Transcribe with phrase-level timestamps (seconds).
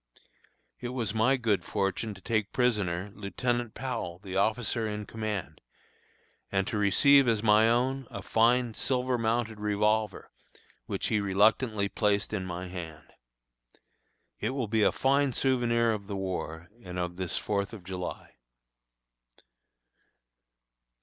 [0.79, 5.61] It was my good fortune to take prisoner Lieutenant Powell, the officer in command,
[6.51, 10.31] and to receive as my own a fine silver mounted revolver,
[10.87, 13.13] which he reluctantly placed in my hand.
[14.39, 18.37] It will be a fine souvenir of the war and of this Fourth of July.